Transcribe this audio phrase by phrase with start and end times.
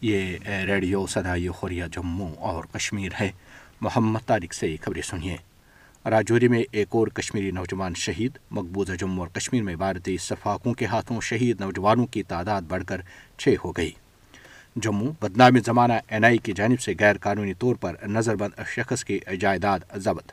[0.00, 0.36] یہ
[0.66, 3.32] ریڈیو صدائی خوریہ جموں اور کشمیر ہے۔
[3.80, 5.36] محمد طارق سے خبریں سنیے۔
[6.10, 10.86] راجوری میں ایک اور کشمیری نوجوان شہید، مقبوضہ جموں اور کشمیر میں بھارتی صفاقوں کے
[10.86, 13.00] ہاتھوں شہید نوجوانوں کی تعداد بڑھ کر
[13.38, 13.90] چھ ہو گئی۔
[14.76, 19.04] جموں بدنام زمانہ این آئی کی جانب سے غیر قانونی طور پر نظر بند شخص
[19.04, 20.32] کی جائیداد ضبط۔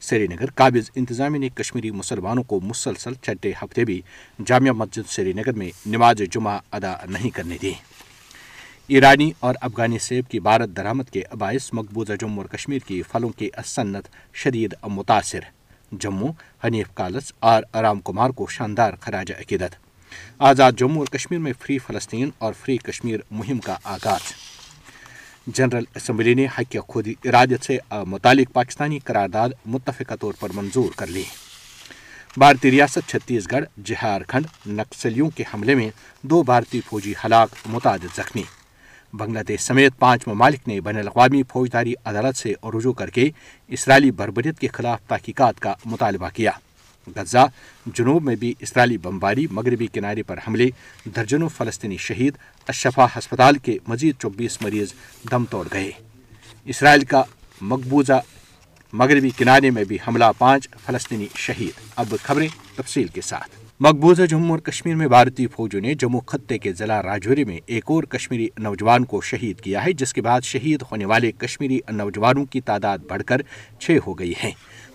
[0.00, 4.02] سری نگر، قابض انتظامیہ نے کشمیری مسلمانوں کو مسلسل چھٹے ہفتے بھی
[4.46, 7.72] جامعہ مسجد سری نگر میں نماز جمعہ ادا نہیں کرنے دی۔
[8.88, 13.28] ایرانی اور افغانی سیب کی بھارت درامد کے باعث مقبوضہ جموں اور کشمیر کی پھلوں
[13.28, 14.02] کی صنعت
[14.34, 15.40] شدید متاثر۔
[15.92, 16.32] جموں،
[16.64, 19.74] حنیف کالس اور رام کمار کو شاندار خراج عقیدت۔
[20.38, 24.32] آزاد جموں اور کشمیر میں فری فلسطین اور فری کشمیر مہم کا آغاز۔
[25.46, 31.06] جنرل اسمبلی نے حق خود ارادت سے متعلق پاکستانی قرارداد متفقہ طور پر منظور کر
[31.06, 31.24] لی۔
[32.36, 35.90] بھارتی ریاست چھتیس گڑھ جھارکھنڈ نکسلیوں کے حملے میں
[36.22, 38.42] دو بھارتی فوجی ہلاک، متعدد زخمی۔
[39.16, 43.30] بنگلہ دیش سمیت پانچ ممالک نے بین الاقوامی فوجداری عدالت سے رجوع کر کے
[43.68, 46.50] اسرائیلی بربریت کے خلاف تحقیقات کا مطالبہ کیا۔
[47.16, 47.46] غزہ
[47.86, 50.68] جنوب میں بھی اسرائیلی بمباری مغربی کنارے پر حملے،
[51.04, 52.34] درجنوں فلسطینی شہید
[52.68, 54.92] اشفا ہسپتال کے مزید چوبیس مریض
[55.30, 55.90] دم توڑ گئے۔
[56.64, 57.22] اسرائیل کا
[57.60, 58.20] مقبوضہ
[58.92, 64.50] مغربی کنارے میں بھی حملہ پانچ فلسطینی شہید۔ اب خبریں تفصیل کے ساتھ۔ مقبوضہ جموں
[64.50, 68.48] اور کشمیر میں بھارتی فوجوں نے جموں خطے کے ضلع راجوری میں ایک اور کشمیری
[68.58, 72.98] نوجوان کو شہید کیا ہے، جس کے بعد شہید ہونے والے کشمیری نوجوانوں کی تعداد
[73.08, 73.42] بڑھ کر
[73.78, 74.50] چھ ہو گئی ہے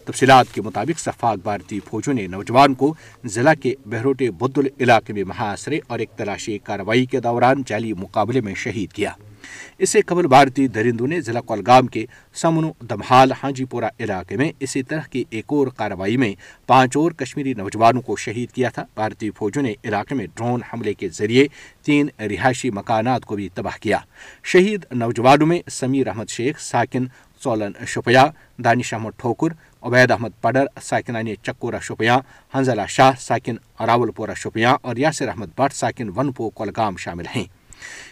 [0.05, 2.93] تفصیلات کے مطابق صفاق بھارتی فوجوں نے نوجوان کو
[3.25, 8.41] ضلع کے بہروٹے بدل علاقے میں محاصرے اور ایک تلاشی کارروائی کے دوران جعلی مقابلے
[8.41, 9.11] میں شہید کیا۔
[9.77, 14.51] اس سے قبل بھارتی درندوں نے ضلع کولگام کے سمنو دمہال ہانجی پورہ علاقے میں
[14.59, 16.33] اسی طرح کی ایک اور کارروائی میں
[16.67, 20.93] پانچ اور کشمیری نوجوانوں کو شہید کیا تھا۔ بھارتی فوجوں نے علاقے میں ڈرون حملے
[20.93, 21.47] کے ذریعے
[21.81, 23.97] تین رہائشی مکانات کو بھی تباہ کیا۔
[24.43, 27.05] شہید نوجوانوں میں سمیر احمد شیخ، ساکن
[27.43, 28.25] سولن شپیا
[28.63, 29.47] دانش احمد ٹھوکر،
[29.81, 32.19] عبید احمد پڈر ساکنانی چکورہ شپیاں
[32.55, 37.60] حنزلہ شاہ، ساکن راول پورہ شپیاں اور یاسر احمد بٹ، ساکن ونپو کولگام شامل ہیں۔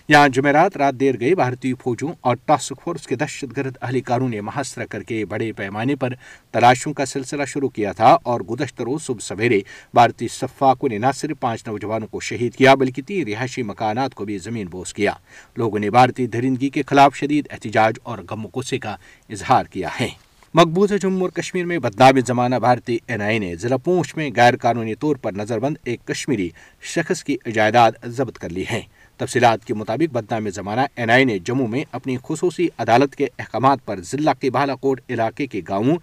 [0.08, 4.42] یہاں جمعرات رات دیر گئی بھارتی فوجوں اور ٹاسک فورس کے دہشت گرد اہلکاروں نے
[4.42, 6.10] محاصرہ کر کے بڑے پیمانے پر
[6.52, 9.62] تلاشوں کا سلسلہ شروع کیا تھا اور گزشتہ روز صبح سویرے
[9.94, 14.26] بھارتی صفاقوں نے نہ صرف پانچ نوجوانوں کو شہید کیا بلکہ تین رہائشی مکانات کو
[14.26, 15.14] بھی زمین بوس کیا۔
[15.58, 18.96] لوگوں نے بھارتی درندگی کے خلاف شدید احتجاج اور غم و غصے کا
[19.30, 20.10] اظہار کیا ہے۔
[20.54, 24.58] مقبوضہ جموں اور کشمیر میں بدنام زمانہ بھارتی این آئی نے ضلع پونچھ میں غیر
[24.58, 26.50] قانونی طور پر نظر بند ایک کشمیری
[26.82, 28.82] شخص کی جائیداد ضبط کر لی ہے۔
[29.20, 33.86] تفصیلات کے مطابق بدنام زمانہ این آئی نے جموں میں اپنی خصوصی عدالت کے احکامات
[33.86, 35.96] پر ضلع کے بالا کوٹ علاقے کے گاؤں،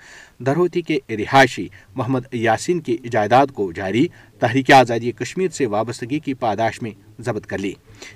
[0.43, 4.06] دھروتی کے رہائشی محمد یاسین کی جائیداد کو جاری،
[4.38, 6.91] تحریک آزادی کشمیر سے وابستگی کی پاداش میں
[7.22, 7.72] ضبط کر لی۔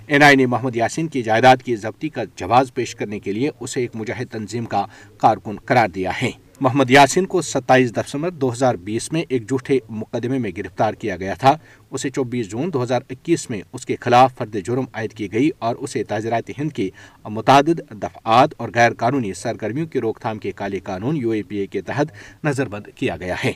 [0.07, 3.51] این آئی نے محمد یاسین کی جائیداد کی ضبطی کا جواز پیش کرنے کے لیے
[3.61, 4.87] اسے ایک مجاہد تنظیم کا
[5.19, 9.79] کارکن قرار دیا ہے۔ محمد یاسین کو ستائیس دسمبر دو ہزار بیس میں ایک جھوٹے
[9.89, 11.57] مقدمے میں گرفتار کیا گیا تھا۔
[11.91, 15.51] اسے چوبیس جون دو ہزار اکیس میں اس کے خلاف فرد جرم عائد کی گئی
[15.59, 16.91] اور اسے تاجرات ہند کی
[17.25, 21.57] متعدد دفعات اور غیر قانونی سرگرمیوں کی روک تھام کے کالے قانون یو اے پی
[21.57, 22.07] اے کے تحت
[22.45, 23.53] نظر بند کیا گیا ہے۔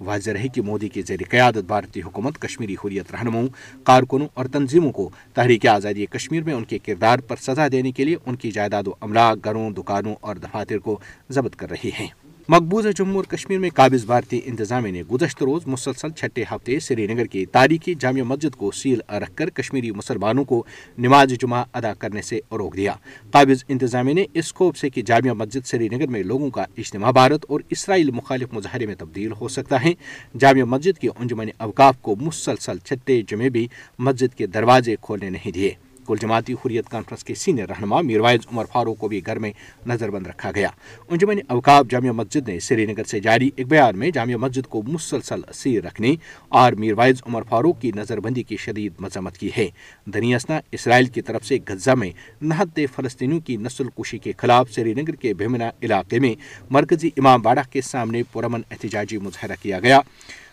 [0.00, 3.48] واضح رہے کہ مودی کی زیر قیادت بھارتی حکومت کشمیری حریت رہنماؤں،
[3.84, 8.04] کارکنوں اور تنظیموں کو تحریک آزادی کشمیر میں ان کے کردار پر سزا دینے کے
[8.04, 10.98] لیے ان کی جائیداد و املاک گھروں دکانوں اور دفاتر کو
[11.30, 12.08] ضبط کر رہی ہیں۔
[12.48, 17.06] مقبوضہ جموں اور کشمیر میں قابض بھارتی انتظامیہ نے گزشتہ روز مسلسل چھٹے ہفتے سری
[17.06, 20.64] نگر کی تاریخی جامع مسجد کو سیل رکھ کر کشمیری مسلمانوں کو
[20.98, 22.94] نماز جمعہ ادا کرنے سے روک دیا۔
[23.30, 27.10] قابض انتظامیہ نے اس خوف سے کہ جامع مسجد سری نگر میں لوگوں کا اجتماع
[27.10, 29.92] بھارت اور اسرائیل مخالف مظاہرے میں تبدیل ہو سکتا ہے۔
[30.38, 35.52] جامع مسجد کے انجمن اوقاف کو مسلسل چھٹے جمعے بھی مسجد کے دروازے کھولنے نہیں
[35.52, 35.74] دیے۔
[36.10, 39.52] کل جماعتی حریت کانفرنس کے سینئر رہنما میروائز عمر فاروق کو بھی گھر میں
[39.86, 40.68] نظر بند رکھا گیا۔
[41.08, 44.82] انجمن اوقاب جامعہ مسجد نے سری نگر سے جاری ایک بیان میں جامعہ مسجد کو
[44.82, 46.14] مسلسل سیر رکھنے
[46.48, 49.68] اور میروائز عمر فاروق کی نظر بندی کی شدید مذمت کی ہے۔
[50.06, 52.10] دنیاسنا اسرائیل کی طرف سے غزہ میں
[52.42, 56.34] نہت فلسطینیوں کی نسل کشی کے خلاف سری نگر کے بھمنا علاقے میں
[56.70, 60.00] مرکزی امام باڑہ کے سامنے پرامن احتجاجی مظاہرہ کیا گیا۔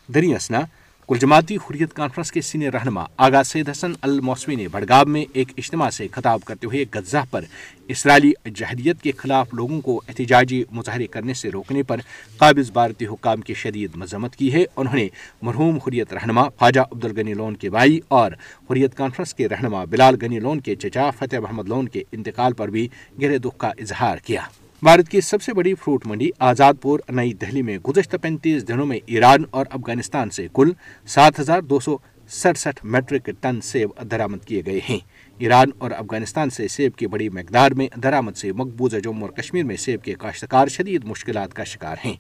[0.08, 0.62] دنیاسنا
[1.10, 5.52] کل جماعتی حریت کانفرنس کے سینئر رہنما آغا سید حسن الموسوی نے بڑگام میں ایک
[5.58, 7.46] اجتماع سے خطاب کرتے ہوئے غزہ پر
[7.88, 11.98] اسرائیلی جہریت کے خلاف لوگوں کو احتجاجی مظاہرے کرنے سے روکنے پر
[12.38, 15.08] قابض بھارتی حکام کی شدید مذمت کی ہے۔ انہوں نے
[15.42, 18.32] مرحوم حریت رہنما خواجہ عبدالغنی لون کے بھائی اور
[18.72, 22.68] حریت کانفرنس کے رہنما بلال غنی لون کے چچا فتح محمد لون کے انتقال پر
[22.68, 22.88] بھی
[23.22, 24.42] گہرے دکھ کا اظہار کیا۔
[24.84, 28.86] بھارت کی سب سے بڑی فروٹ منڈی آزاد پور نئی دہلی میں گزشتہ پینتیس دنوں
[28.86, 30.72] میں ایران اور افغانستان سے کل
[31.08, 31.98] سات ہزار دو سو
[32.30, 35.00] سڑسٹھ میٹرک ٹن سیب درامد کیے گئے ہیں۔
[35.38, 39.64] ایران اور افغانستان سے سیب کی بڑی مقدار میں درامد سے مقبوضہ جموں اور کشمیر
[39.64, 42.14] میں سیب کے کاشتکار شدید مشکلات کا شکار ہیں۔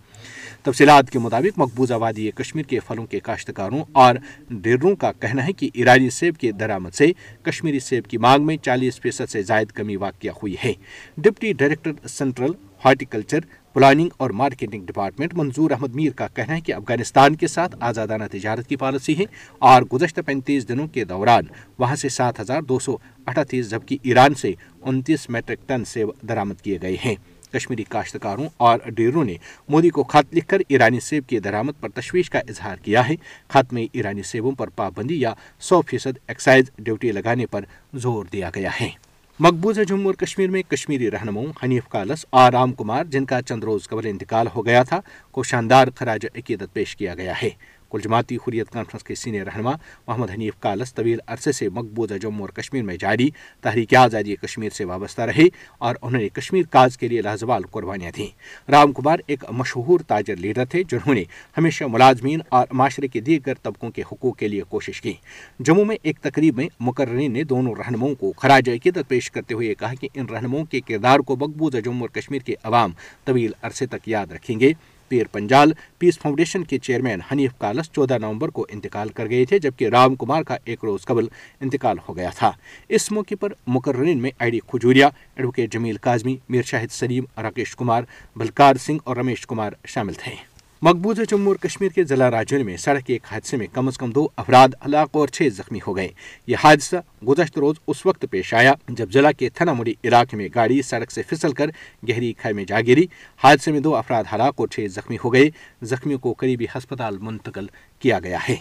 [0.63, 4.15] تفصیلات کے مطابق مقبوضہ وادی کشمیر کے پھلوں کے کاشتکاروں اور
[4.49, 7.11] ڈیروں کا کہنا ہے کہ ایرانی سیب کے درامد سے
[7.41, 10.73] کشمیری سیب کی مانگ میں چالیس فیصد سے زائد کمی واقع ہوئی ہے۔
[11.17, 12.51] Deputy director central
[12.85, 13.39] horticulture,
[13.73, 18.23] planning اور مارکیٹنگ ڈپارٹمنٹ منظور احمد میر کا کہنا ہے کہ افغانستان کے ساتھ آزادانہ
[18.31, 19.23] تجارت کی پالیسی ہے
[19.59, 21.43] اور گزشتہ پینتیس دنوں کے دوران
[21.77, 24.51] وہاں سے سات ہزار دو سو اٹھتیس جبکہ ایران سے
[24.81, 27.15] انتیس میٹرک ٹن سیب درامد کیے گئے ہیں۔
[27.53, 29.35] کشمیری کاشتکاروں اور ڈیروں نے
[29.69, 33.15] مودی کو خط لکھ کر ایرانی سیب کی درامد پر تشویش کا اظہار کیا ہے۔
[33.47, 38.49] خط میں ایرانی سیبوں پر پابندی یا سو فیصد ایکسائز ڈیوٹی لگانے پر زور دیا
[38.55, 39.06] گیا ہے۔
[39.39, 43.63] مقبوضہ جموں اور کشمیر میں کشمیری رہنماؤں حنیف کالس اور رام کمار، جن کا چند
[43.63, 45.01] روز قبل انتقال ہو گیا تھا،
[45.31, 47.49] کو شاندار خراج عقیدت پیش کیا گیا ہے۔
[47.89, 49.71] کل جماعتی حریت کانفرنس کے سینئر رہنما
[50.07, 53.29] محمد حنیف کالس طویل عرصے سے مقبوضہ جموں اور کشمیر میں جاری،
[53.61, 55.45] تحریک آزادی کشمیر سے وابستہ رہے
[55.77, 58.27] اور انہوں نے کشمیر کاز کے لیے لازوال قربانیاں دیں۔
[58.71, 61.23] رام کمار ایک مشہور تاجر لیڈر تھے جنہوں نے
[61.57, 65.13] ہمیشہ ملازمین اور معاشرے کے دیگر طبقوں کے حقوق کے لیے کوشش کی۔
[65.59, 69.75] جموں میں ایک تقریب میں مقررین نے دونوں رہنماؤں کو خراج عقیدت پیش کرتے ہوئے
[69.75, 72.91] کہا کہ ان رہنماؤں کے کردار کو مقبوضہ جموں اور کشمیر کے عوام
[73.25, 74.73] طویل عرصے تک یاد رکھیں گے۔
[75.09, 79.59] پیر پنجال پیس فاؤنڈیشن کے چیئرمین حنیف کالس چودہ نومبر کو انتقال کر گئے تھے،
[79.59, 81.27] جبکہ رام کمار کا ایک روز قبل
[81.61, 82.51] انتقال ہو گیا تھا۔
[82.89, 87.75] اس موقع پر مقررین میں I D Khajuria, advocate Jameel Kazmi, Mir Shahid Saleem, Rakesh
[87.75, 88.03] Kumar,
[88.35, 92.77] Balkar Singh اور رمیش کمار شامل تھے۔ مقبوضہ جموں اور کشمیر کے ضلع راجور میں
[92.77, 95.95] سڑک کے ایک حادثے میں کم از کم دو افراد ہلاک اور چھ زخمی ہو
[95.95, 96.07] گئے۔
[96.47, 96.95] یہ حادثہ
[97.27, 101.11] گزشتہ روز اس وقت پیش آیا جب ضلع کے تھنا مڑی علاقے میں گاڑی سڑک
[101.11, 101.67] سے پھسل کر
[102.09, 103.05] گہری کھائی میں جا گری۔
[103.43, 105.49] حادثے میں دو افراد ہلاک اور چھ زخمی ہو گئے۔
[105.81, 107.65] زخمیوں کو قریبی ہسپتال منتقل
[107.99, 108.55] کیا گیا ہے۔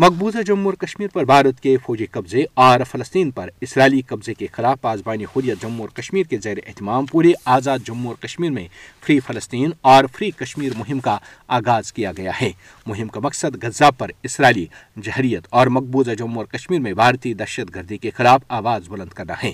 [0.00, 4.46] مقبوضہ جموں اور کشمیر پر بھارت کے فوجی قبضے اور فلسطین پر اسرائیلی قبضے کے
[4.52, 8.68] خلاف پاسبانی حریت جموں اور کشمیر کے زیر اہتمام پورے آزاد جموں اور کشمیر میں
[9.06, 11.18] فری فلسطین اور فری کشمیر مہم کا
[11.48, 12.50] آغاز کیا گیا ہے۔
[12.86, 14.66] مہم کا مقصد غزہ پر اسرائیلی
[15.02, 19.34] جہریت اور مقبوضہ جموں اور کشمیر میں بھارتی دہشت گردی کے خلاف آواز بلند کرنا
[19.42, 19.52] ہے۔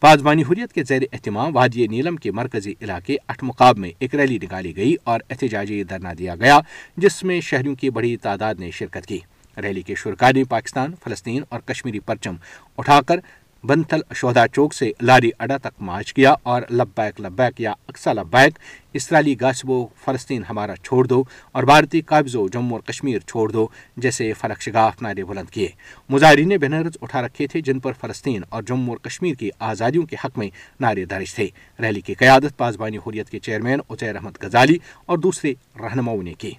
[0.00, 4.38] پاسبانی حریت کے زیر اہتمام، وادی نیلم کے مرکزی علاقے اٹھ مقاب میں ایک ریلی
[4.42, 6.60] نکالی گئی اور احتجاجی دھرنا دیا گیا،
[6.96, 9.18] جس میں شہریوں کی بڑی تعداد نے شرکت کی۔
[9.62, 12.36] ریلی کے شرکا نے پاکستان، فلسطین اور کشمیری پرچم
[12.78, 13.18] اٹھا کر
[13.64, 18.58] بنتھل شہدا چوک سے لاری اڈا تک مارچ کیا اور لبیک لبیک یا اکسا لبیک
[18.94, 24.32] اسرائیلی گاسبو فلسطین ہمارا چھوڑ دو اور بھارتی قابض جموں اور کشمیر چھوڑ دو، جیسے
[24.32, 25.68] فلک شگاف نعرے بلند کیے۔
[26.08, 30.06] مظاہرین نے بینرز اٹھا رکھے تھے، جن پر فلسطین اور جموں اور کشمیر کی آزادیوں
[30.06, 30.50] کے حق میں
[30.80, 31.48] نعرے درج تھے۔
[31.82, 36.50] ریلی کی قیادت پاسبانی حریت کے چیئرمین اچیر احمد غزالی اور دوسرے رہنماؤں نے کی۔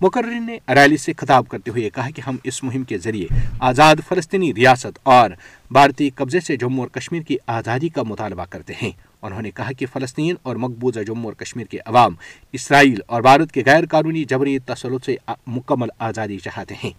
[0.00, 3.26] مقررین نے ریلی سے خطاب کرتے ہوئے کہا کہ ہم اس مہم کے ذریعے
[3.60, 5.30] آزاد فلسطینی ریاست اور
[5.70, 8.90] بھارتی قبضے سے جموں اور کشمیر کی آزادی کا مطالبہ کرتے ہیں۔
[9.22, 12.14] انہوں نے کہا کہ فلسطین اور مقبوضہ جموں اور کشمیر کے عوام،
[12.52, 16.90] اسرائیل اور بھارت کے غیر قانونی جبری تسلط سے مکمل آزادی چاہتے ہیں۔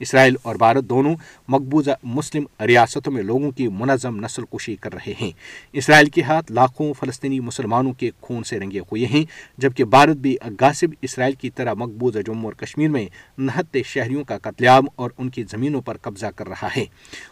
[0.00, 1.14] اسرائیل اور بھارت دونوں
[1.48, 5.30] مقبوضہ مسلم ریاستوں میں لوگوں کی منظم نسل کشی کر رہے ہیں۔
[5.72, 9.24] اسرائیل کے ہاتھ لاکھوں فلسطینی مسلمانوں کے خون سے رنگے ہوئے ہیں،
[9.58, 13.06] جبکہ بھارت بھی غاصب اسرائیل کی طرح مقبوضہ جموں اور کشمیر میں
[13.38, 16.84] نہتے شہریوں کا قتل عام اور ان کی زمینوں پر قبضہ کر رہا ہے۔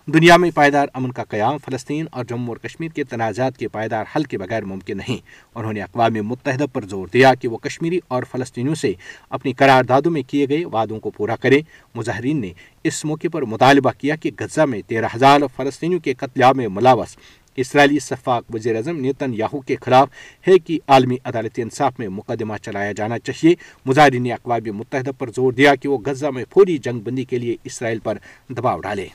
[0.06, 4.04] دنیا میں پائیدار امن کا قیام فلسطین اور جموں اور کشمیر کے تنازعات کے پائیدار
[4.16, 5.18] حل کے بغیر ممکن نہیں۔
[5.54, 8.92] انہوں نے اقوام متحدہ پر زور دیا کہ وہ کشمیری اور فلسطینیوں سے
[9.30, 11.60] اپنی قراردادوں میں کیے گئے وعدوں کو پورا کرے
[11.94, 12.52] مظاہرین نے
[12.84, 16.68] اس موقع پر مطالبہ کیا کہ غزہ میں تیرہ ہزار فلسطینیوں کے قتل عام میں
[16.68, 17.16] ملاوس
[17.56, 20.08] اسرائیلی صفاق وزیر اعظم نیتن یاہو کے خلاف
[20.48, 23.54] ہے کہ عالمی عدالت انصاف میں مقدمہ چلایا جانا چاہیے۔
[23.86, 27.38] مظاہرین نے اقوام متحدہ پر زور دیا کہ وہ غزہ میں فوری جنگ بندی کے
[27.38, 28.18] لیے اسرائیل پر
[28.48, 29.08] دباؤ ڈالے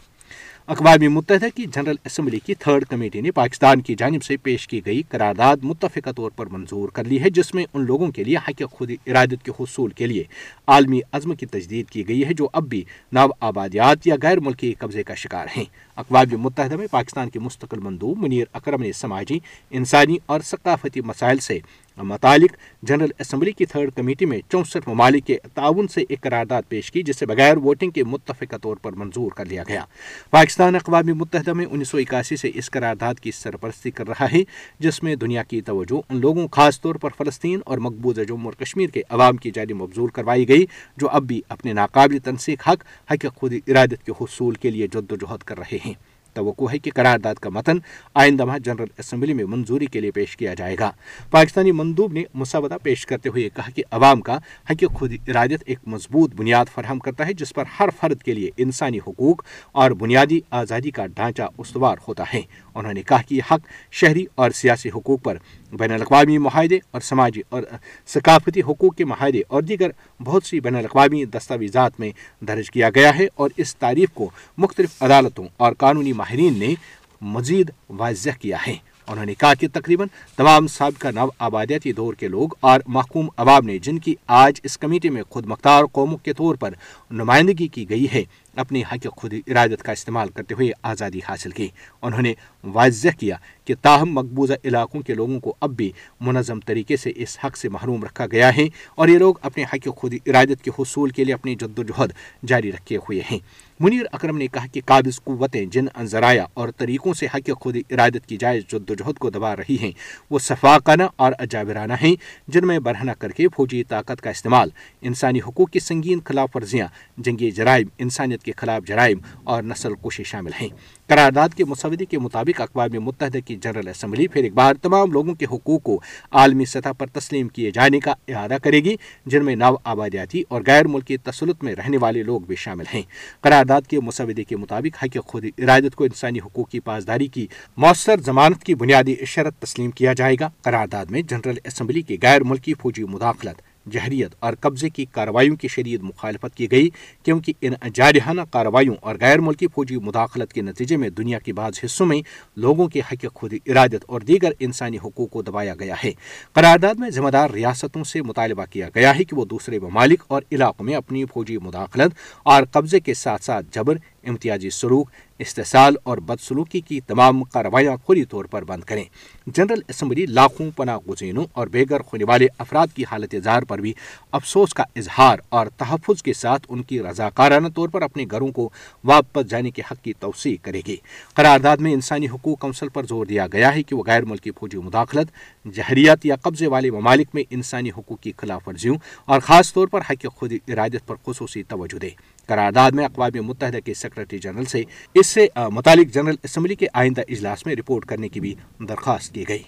[0.67, 4.79] اقوام متحدہ کی جنرل اسمبلی کی تھرڈ کمیٹی نے پاکستان کی جانب سے پیش کی
[4.85, 8.37] گئی قرارداد متفقہ طور پر منظور کر لی ہے، جس میں ان لوگوں کے لیے
[8.37, 10.23] حق خود ارادت کے حصول کے لیے
[10.67, 14.73] عالمی عزم کی تجدید کی گئی ہے، جو اب بھی نو آبادیات یا غیر ملکی
[14.73, 19.39] قبضے کا شکار ہیں۔ اقوام متحدہ میں پاکستان کے مستقل مندوب منیر اکرم نے سماجی،
[19.71, 21.59] انسانی اور ثقافتی مسائل سے
[21.97, 26.91] متعلق جنرل اسمبلی کی تھرڈ کمیٹی میں چونسٹھ ممالک کے تعاون سے ایک قرارداد پیش
[26.91, 29.85] کی جسے بغیر ووٹنگ کے متفقہ طور پر منظور کر لیا گیا۔
[30.31, 34.41] پاکستان اقوام متحدہ میں انیس سو اکاسی سے اس قرارداد کی سرپرستی کر رہا ہے،
[34.79, 38.53] جس میں دنیا کی توجہ ان لوگوں، خاص طور پر فلسطین اور مقبوضہ جموں اور
[38.53, 40.65] کشمیر کے عوام کی جانب مبزور کروائی گئی،
[40.97, 45.11] جو اب بھی اپنے ناقابل تنسیق حق حق خود ارادت کے حصول کے لیے جد
[45.11, 47.79] و جہد کر رہے ہیں۔ توقع ہے کہ قرارداد کا متن
[48.13, 50.91] آئندہ ماہ جنرل اسمبلی میں منظوری کے لیے پیش کیا جائے گا۔
[51.31, 54.37] پاکستانی مندوب نے مسودہ پیش کرتے ہوئے کہا کہ عوام کا
[54.69, 58.49] حق خود ارادت ایک مضبوط بنیاد فراہم کرتا ہے، جس پر ہر فرد کے لیے
[58.57, 62.41] انسانی حقوق اور بنیادی آزادی کا ڈھانچہ استوار ہوتا ہے۔
[62.75, 65.37] انہوں نے کہا کہ یہ حق شہری اور سیاسی حقوق پر،
[65.71, 67.63] بین الاقوامی معاہدے اور سماجی اور
[68.07, 69.89] ثقافتی حقوق کے معاہدے اور دیگر
[70.23, 72.11] بہت سی بین الاقوامی دستاویزات میں
[72.45, 76.73] درج کیا گیا ہے اور اس تعریف کو مختلف عدالتوں اور قانونی ماہرین نے
[77.21, 78.75] مزید واضح کیا ہے۔
[79.07, 83.65] انہوں نے کہا کہ تقریباً تمام سابقہ نو آبادیاتی دور کے لوگ اور محکوم عوام
[83.65, 86.73] نے جن کی آج اس کمیٹی میں خود مختار قوموں کے طور پر
[87.11, 88.23] نمائندگی کی گئی ہے
[88.55, 91.67] اپنی حق خود ارادت کا استعمال کرتے ہوئے آزادی حاصل کی۔
[92.01, 92.33] انہوں نے
[92.63, 97.37] واضح کیا کہ تاہم مقبوضہ علاقوں کے لوگوں کو اب بھی منظم طریقے سے اس
[97.43, 101.09] حق سے محروم رکھا گیا ہے اور یہ لوگ اپنے حق خود ارادت کے حصول
[101.09, 102.11] کے لیے اپنی جد و جہد
[102.47, 103.39] جاری رکھے ہوئے ہیں۔
[103.79, 108.27] منیر اکرم نے کہا کہ قابض قوتیں جن ذرائع اور طریقوں سے حق خود ارادت
[108.27, 109.91] کی جائز جد و جہد کو دبا رہی ہیں،
[110.29, 112.15] وہ صفاقانہ اور اجابرانہ ہیں،
[112.47, 114.69] جن میں برہنہ کر کے فوجی طاقت کا استعمال،
[115.01, 120.23] انسانی حقوق کی سنگین خلاف ورزیاں، جنگی جرائم، انسانیت کے خلاف جرائم اور نسل کشی
[120.23, 120.69] شامل ہیں۔
[121.07, 125.33] قرارداد کے مسودے کے مطابق اقوام متحدہ کی جنرل اسمبلی پھر ایک بار تمام لوگوں
[125.33, 125.99] کے حقوق کو
[126.31, 130.61] عالمی سطح پر تسلیم کیے جانے کا اعادہ کرے گی، جن میں نو آبادیاتی اور
[130.67, 133.01] غیر ملکی تسلط میں رہنے والے لوگ بھی شامل ہیں۔
[133.41, 137.47] قرارداد کے مسودے کے مطابق حق خود ارادت کو انسانی حقوق کی پاسداری کی
[137.77, 142.43] مؤثر ضمانت کی بنیادی شرط تسلیم کیا جائے گا۔ قرارداد میں جنرل اسمبلی کی غیر
[142.43, 143.61] ملکی فوجی مداخلت
[143.91, 146.89] جہریت اور قبضے کی کارروائیوں کی شدید مخالفت کی گئی،
[147.23, 151.79] کیونکہ ان جارحانہ کارروائیوں اور غیر ملکی فوجی مداخلت کے نتیجے میں دنیا کے بعض
[151.85, 152.21] حصوں میں
[152.55, 156.11] لوگوں کے حق خود ارادت اور دیگر انسانی حقوق کو دبایا گیا ہے۔
[156.53, 160.41] قرارداد میں ذمہ دار ریاستوں سے مطالبہ کیا گیا ہے کہ وہ دوسرے ممالک اور
[160.51, 162.13] علاقوں میں اپنی فوجی مداخلت
[162.43, 168.25] اور قبضے کے ساتھ ساتھ جبر امتیازی سلوک، استحصال اور بدسلوکی کی تمام کارروائیاں فوری
[168.25, 169.03] طور پر بند کریں۔
[169.47, 173.79] جنرل اسمبلی لاکھوں پناہ گزینوں اور بے گھر ہونے والے افراد کی حالت اظہار پر
[173.79, 173.93] بھی
[174.31, 178.69] افسوس کا اظہار اور تحفظ کے ساتھ ان کی رضاکارانہ طور پر اپنے گھروں کو
[179.03, 180.95] واپس جانے کے حق کی توسیع کرے گی۔
[181.33, 184.77] قرارداد میں انسانی حقوق کونسل پر زور دیا گیا ہے کہ وہ غیر ملکی فوجی
[184.77, 185.27] مداخلت،
[185.73, 190.01] جہریت یا قبضے والے ممالک میں انسانی حقوق کی خلاف ورزیوں اور خاص طور پر
[190.09, 192.09] حق خود ارادت پر خصوصی توجہ دے۔
[192.47, 194.83] قرارداد میں اقوام متحدہ کے سیکرٹری جنرل سے
[195.13, 199.47] اس سے متعلق جنرل اسمبلی کے آئندہ اجلاس میں رپورٹ کرنے کی بھی درخواست کی
[199.47, 199.63] گئی۔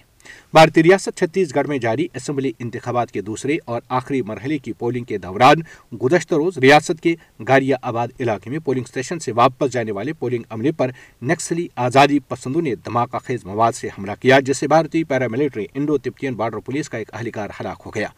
[0.52, 5.04] بھارتی ریاست چھتیس گڑھ میں جاری اسمبلی انتخابات کے دوسرے اور آخری مرحلے کی پولنگ
[5.04, 5.56] کے دوران
[6.02, 7.14] گزشتہ روز ریاست کے
[7.48, 10.90] گاریا آباد علاقے میں پولنگ اسٹیشن سے واپس جانے والے پولنگ عملے پر
[11.22, 15.98] نکسلی آزادی پسندوں نے دھماکہ خیز مواد سے حملہ کیا، جس سے بھارتی paramilitary Indo
[15.98, 18.08] Tibetan border police کا ایک اہلکار ہلاک ہو گیا۔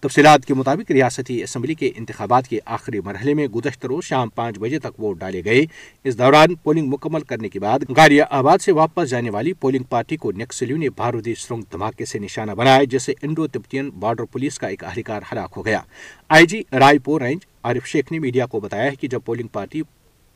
[0.00, 4.58] تفصیلات کے مطابق ریاستی اسمبلی کے انتخابات کے آخری مرحلے میں گزشتہ روز شام پانچ
[4.58, 5.64] بجے تک ووٹ ڈالے گئے۔
[6.04, 10.16] اس دوران پولنگ مکمل کرنے کے بعد گاریا آباد سے واپس جانے والی پولنگ پارٹی
[10.16, 14.58] کو نکسلیوں نے بارودی سرنگ بم دھماکے سے نشانہ بنایا جسے انڈو تبتین بارڈر پولیس
[14.58, 15.80] کا ایک اہلکار ہلاک ہو گیا۔
[16.28, 19.48] آئی جی رائے پور رینج، عارف شیخ نے میڈیا کو بتایا ہے کہ جب پولنگ
[19.48, 19.82] پارٹی،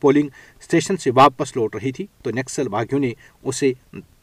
[0.01, 0.29] پولنگ
[0.61, 3.13] اسٹیشن سے واپس لوٹ رہی تھی، تو نکسل باغیوں نے
[3.43, 3.73] اسے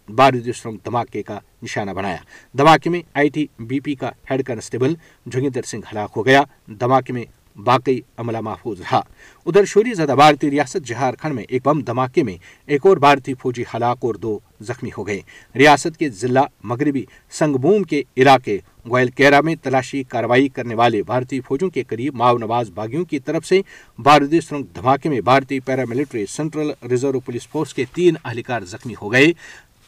[0.09, 2.17] بارودی سرنگ دھماکے کا نشانہ بنایا۔
[2.57, 4.93] دھماکے میں آئی ٹی بی پی کا ہیڈ کانسٹیبل
[5.25, 9.01] جوگندر سنگھ ہلاک ہو گیا۔ دھماکے میں باقی عملہ محفوظ رہا۔
[9.45, 13.63] ادھر شوری زدہ بھارتی ریاست جھارکھنڈ میں ایک بم دھماکے میں ایک اور بھارتی فوجی
[13.73, 15.21] ہلاک اور دو زخمی ہو گئے۔
[15.55, 18.57] ریاست کے ضلع مغربی سنگ بوم کے علاقے
[18.89, 23.19] گوئل کیرا میں تلاشی کارروائی کرنے والے بھارتی فوجوں کے قریب ماؤ نواز باغیوں کی
[23.19, 23.61] طرف سے
[23.99, 29.11] بارودی سرنگ دھماکے میں بھارتی paramilitary central reserve police force کے تین اہلکار زخمی ہو
[29.11, 29.27] گئے۔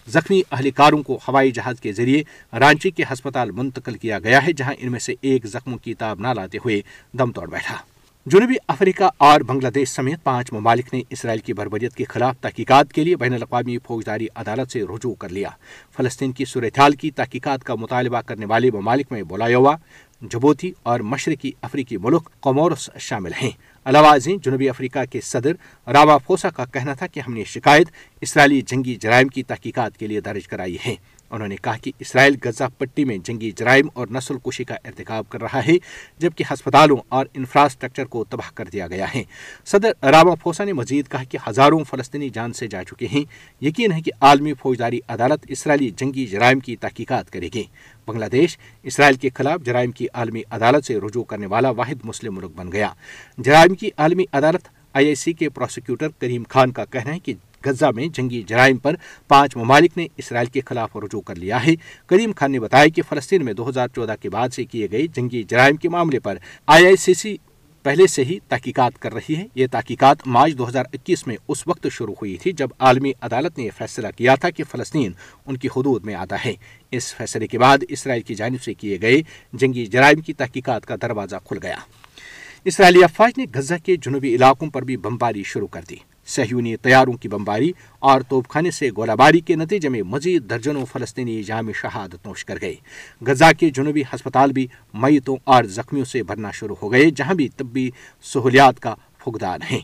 [0.08, 2.24] زخمی اہلکاروں کو ہوائی جہاز کے ذریعے
[2.60, 6.20] رانچی کے ہسپتال منتقل کیا گیا ہے، جہاں ان میں سے ایک زخموں کی تاب
[6.20, 6.82] نہ لاتے ہوئے
[7.14, 7.76] دم توڑ بیٹھا۔
[8.26, 12.94] جنوبی افریقہ اور بنگلہ دیش سمیت پانچ ممالک نے اسرائیل کی بربریت کے خلاف تحقیقات
[12.94, 15.50] کے لیے بین الاقوامی فوجداری عدالت سے رجوع کر لیا۔
[15.98, 19.76] فلسطین کی صورتحال کی تحقیقات کا مطالبہ کرنے والے ممالک میں بولایوا
[20.22, 23.52] جبوتی اور مشرقی افریقی ملک کومورس شامل ہیں۔
[23.86, 25.52] علاوہ ازیں جنوبی افریقہ کے صدر
[25.88, 27.88] راوا فوسا کا کہنا تھا کہ ہم نے شکایت
[28.22, 30.96] اسرائیلی جنگی جرائم کی تحقیقات کے لیے درج کرائی ہے۔
[31.32, 35.30] انہوں نے کہا کہ اسرائیل غزہ پٹی میں جنگی جرائم اور نسل کشی کا ارتکاب
[35.30, 35.74] کر رہا ہے،
[36.18, 39.24] جبکہ ہسپتالوں اور انفراسٹرکچر کو تباہ کر دیا گیا ہے۔
[39.66, 43.24] صدر راما پھوسا نے مزید کہا کہ ہزاروں فلسطینی جان سے جا چکے ہیں۔
[43.64, 47.64] یقین ہے کہ عالمی فوجداری عدالت اسرائیلی جنگی جرائم کی تحقیقات کرے گی۔
[48.08, 52.36] بنگلہ دیش اسرائیل کے خلاف جرائم کی عالمی عدالت سے رجوع کرنے والا واحد مسلم
[52.36, 52.90] ملک بن گیا۔
[53.38, 57.34] جرائم کی عالمی عدالت آئی آئی سی کے پروسیکیوٹر کریم خان کا کہنا ہے کہ
[57.66, 58.96] غزہ میں جنگی جرائم پر
[59.28, 61.76] پانچ ممالک نے اسرائیل کے خلاف رجوع کر لیا ہے۔
[62.08, 65.08] کریم خان نے بتایا کہ فلسطین میں دو ہزار چودہ کے بعد سے کیے گئے
[65.08, 67.38] جنگی جرائم کے معاملے پر آئی آئی سی سی
[67.84, 71.68] پہلے سے ہی تحقیقات کر رہی ہے۔ یہ تحقیقات مارچ دو ہزار اکیس میں اس
[71.68, 75.12] وقت شروع ہوئی تھی جب عالمی عدالت نے یہ فیصلہ کیا تھا کہ فلسطین
[75.46, 76.54] ان کی حدود میں آتا ہے۔
[76.92, 79.22] اس فیصلے کے بعد اسرائیل کی جانب سے کیے گئے
[79.54, 81.78] جنگی جرائم کی تحقیقات کا دروازہ کھل گیا۔
[82.66, 85.96] اسرائیلی افواج نے غزہ کے جنوبی علاقوں پر بھی بمباری شروع کر دی۔
[86.28, 90.86] سہیونی طیاروں کی بمباری اور توپ خانے سے گولہ باری کے نتیجے میں مزید درجنوں
[90.86, 92.76] فلسطینی جام شہادت نوش کر گئے
[93.22, 97.48] غزہ کے جنوبی ہسپتال بھی میتوں اور زخمیوں سے بھرنا شروع ہو گئے جہاں بھی
[97.58, 97.90] طبی
[98.26, 99.80] سہولیات کا فقدان ہے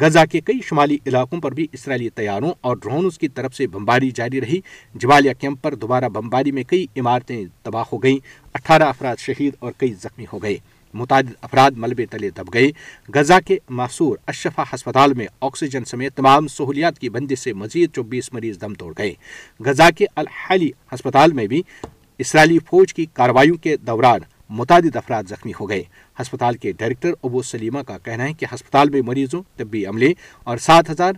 [0.00, 4.10] غزہ کے کئی شمالی علاقوں پر بھی اسرائیلی طیاروں اور ڈرونز کی طرف سے بمباری
[4.10, 4.60] جاری رہی
[4.94, 8.18] جبالیہ کیمپ پر دوبارہ بمباری میں کئی عمارتیں تباہ ہو گئیں
[8.54, 10.56] اٹھارہ افراد شہید اور کئی زخمی ہو گئے
[10.94, 12.70] متعدد افراد ملبے تلے دب گئے۔
[13.14, 18.32] غزہ کے محصور اشفا ہسپتال میں آکسیجن سمیت تمام سہولیات کی بندش سے مزید چوبیس
[18.32, 19.14] مریض دم توڑ گئے۔
[19.60, 21.62] غزہ کے الحالی ہسپتال میں بھی
[22.18, 25.82] اسرائیلی فوج کی کارروائیوں کے دوران متعدد افراد زخمی ہو گئے۔
[26.20, 30.12] ہسپتال کے ڈائریکٹر ابو سلیمہ کا کہنا ہے کہ ہسپتال میں مریضوں، طبی عملے
[30.44, 31.12] اور سات ہزار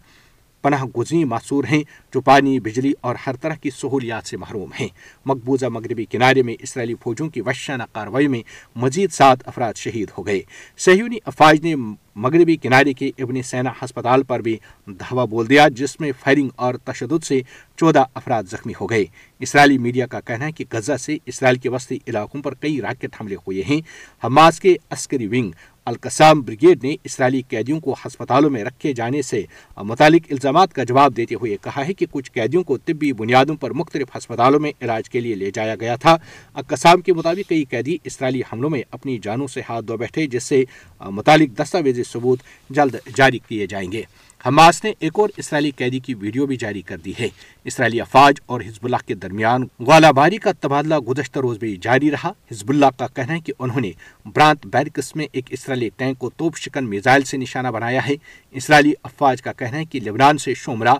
[0.62, 1.82] پناہ گزین معصور ہیں
[2.14, 4.88] جو پانی، بجلی اور ہر طرح کی سہولیات سے محروم ہیں۔
[5.26, 8.42] مقبوضہ مغربی کنارے میں اسرائیلی فوجوں کی وحشانہ کارروائی میں
[8.76, 10.42] مزید سات افراد شہید ہو گئے۔
[10.76, 11.74] سہیونی افواج نے
[12.16, 16.74] مغربی کنارے کے ابن سینا ہسپتال پر بھی دھوا بول دیا، جس میں فائرنگ اور
[16.74, 17.40] تشدد سے
[17.76, 19.04] چودہ افراد زخمی ہو گئے۔
[19.38, 23.16] اسرائیلی میڈیا کا کہنا ہے کہ غزہ سے اسرائیل کے وسطی علاقوں پر کئی راکٹ
[23.20, 23.80] حملے ہوئے ہیں۔
[24.24, 25.50] حماس کے عسکری ونگ
[25.88, 29.42] القسام بریگیڈ نے اسرائیلی قیدیوں کو ہسپتالوں میں رکھے جانے سے
[29.76, 33.70] متعلق الزامات کا جواب دیتے ہوئے کہا ہے کہ کچھ قیدیوں کو طبی بنیادوں پر
[33.70, 36.16] مختلف ہسپتالوں میں علاج کے لیے لے جایا گیا تھا۔
[36.54, 40.44] القسام کے مطابق کئی قیدی اسرائیلی حملوں میں اپنی جانوں سے ہاتھ دھو بیٹھے، جس
[40.44, 40.64] سے
[41.00, 44.02] متعلق دستاویزی ثبوت جلد جاری کیے جائیں گے۔
[44.48, 47.28] حماس نے ایک اور اسرائیلی قیدی کی ویڈیو بھی جاری کر دی ہے۔
[47.64, 52.10] اسرائیلی افواج اور حزب اللہ کے درمیان گولہ باری کا تبادلہ گزشتہ روز بھی جاری
[52.10, 53.90] رہا۔ حزب اللہ کا کہنا ہے کہ انہوں نے
[54.26, 58.14] برانت بیرکس میں ایک اسرائیلی ٹینک کو توپ شکن میزائل سے نشانہ بنایا ہے۔
[58.50, 60.94] اسرائیلی افواج کا کہنا ہے کہ لبنان سے شومرا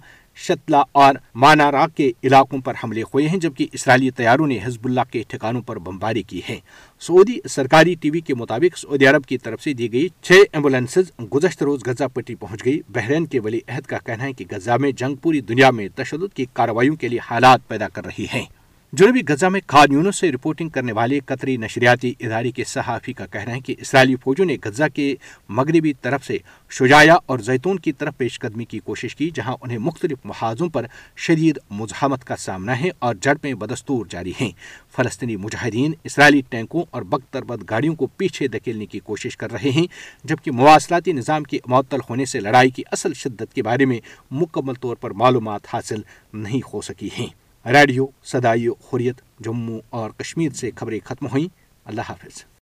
[0.46, 5.00] شتلا اور مانارا کے علاقوں پر حملے ہوئے ہیں، جبکہ اسرائیلی طیاروں نے حزب اللہ
[5.10, 6.60] کے ٹھکانوں پر بمباری کی ہے۔
[7.00, 11.10] سعودی سرکاری ٹی وی کے مطابق سعودی عرب کی طرف سے دی گئی چھ ایمبولینسز
[11.34, 14.76] گزشتہ روز غزہ پٹی پہنچ گئی۔ بحرین کے ولی عہد کا کہنا ہے کہ غزہ
[14.80, 18.57] میں جنگ پوری دنیا میں تشدد کی کارروائیوں کے لیے حالات پیدا کر رہی ہیں۔
[18.92, 23.26] جنوبی غزہ میں خان یونس سے رپورٹنگ کرنے والے قطری نشریاتی ادارے کے صحافی کا
[23.26, 25.14] کہنا ہے کہ اسرائیلی فوجوں نے غزہ کے
[25.48, 26.38] مغربی طرف سے
[26.70, 30.86] شجایا اور زیتون کی طرف پیش قدمی کی کوشش کی، جہاں انہیں مختلف محاذوں پر
[31.16, 34.50] شدید مزاحمت کا سامنا ہے اور جڑ میں بدستور جاری ہیں۔
[34.96, 39.70] فلسطینی مجاہدین اسرائیلی ٹینکوں اور بد بد گاڑیوں کو پیچھے دھکیلنے کی کوشش کر رہے
[39.70, 39.86] ہیں،
[40.24, 43.98] جبکہ مواصلاتی نظام کے معطل ہونے سے لڑائی کی اصل شدت کے بارے میں
[44.30, 46.00] مکمل طور پر معلومات حاصل
[46.32, 51.48] نہیں ہو سکی ہیں۔ ریڈیو صدائی حریت جموں اور کشمیر سے خبریں ختم ہوئیں۔
[51.84, 52.57] اللہ حافظ۔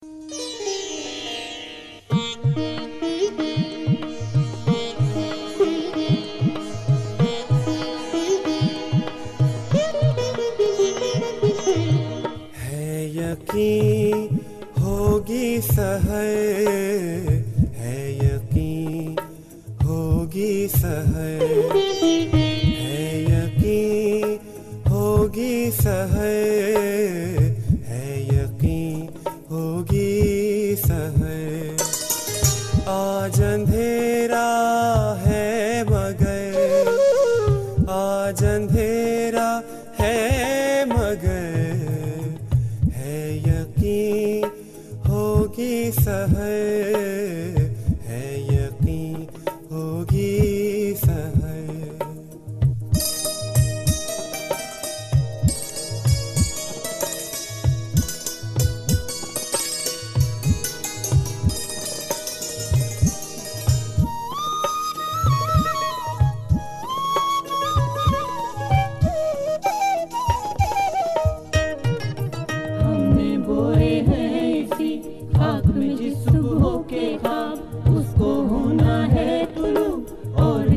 [45.63, 47.22] ہوگی سہر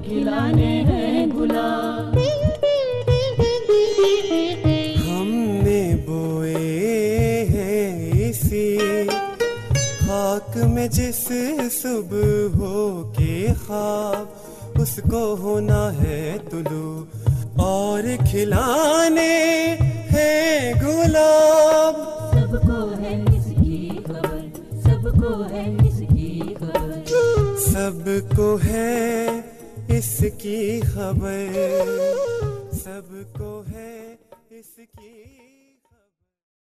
[0.06, 2.18] کھلانے ہیں گلاب۔
[5.08, 8.78] ہم نے بوئے ہیں اسی
[10.08, 11.32] خاک میں جس
[11.72, 17.04] صبح ہو کے خواب اس کو ہونا ہے طلوع۔
[17.62, 19.76] اور کھلانے
[20.12, 21.96] ہیں گلاب۔
[22.32, 24.38] سب کو ہے اس کی خبر
[24.72, 26.92] سب کو ہے اس کی خبر۔
[27.58, 29.35] سب کو ہے
[29.96, 31.54] اس کی خبر
[32.74, 34.16] سب کو ہے
[34.50, 35.55] اس کی